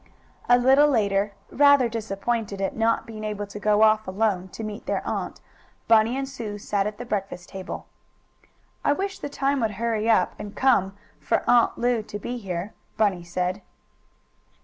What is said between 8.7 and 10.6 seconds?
"I wish the time would hurry up and